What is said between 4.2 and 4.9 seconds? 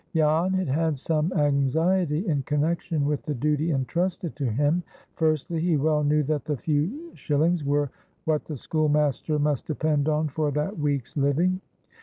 to him.